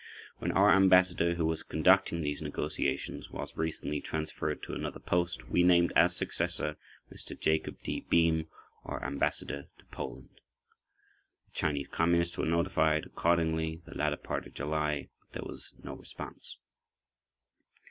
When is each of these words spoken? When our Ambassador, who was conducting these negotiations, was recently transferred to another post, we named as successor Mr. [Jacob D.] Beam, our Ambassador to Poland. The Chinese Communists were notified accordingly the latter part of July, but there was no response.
When 0.39 0.51
our 0.53 0.71
Ambassador, 0.71 1.35
who 1.35 1.45
was 1.45 1.61
conducting 1.61 2.21
these 2.21 2.41
negotiations, 2.41 3.29
was 3.29 3.55
recently 3.55 4.01
transferred 4.01 4.63
to 4.63 4.73
another 4.73 4.99
post, 4.99 5.47
we 5.49 5.61
named 5.61 5.93
as 5.95 6.15
successor 6.15 6.75
Mr. 7.13 7.39
[Jacob 7.39 7.79
D.] 7.83 8.07
Beam, 8.09 8.47
our 8.83 9.05
Ambassador 9.05 9.67
to 9.77 9.85
Poland. 9.91 10.41
The 11.49 11.51
Chinese 11.53 11.89
Communists 11.89 12.35
were 12.35 12.47
notified 12.47 13.05
accordingly 13.05 13.83
the 13.85 13.95
latter 13.95 14.17
part 14.17 14.47
of 14.47 14.55
July, 14.55 15.09
but 15.19 15.33
there 15.33 15.47
was 15.47 15.71
no 15.83 15.93
response. 15.93 16.57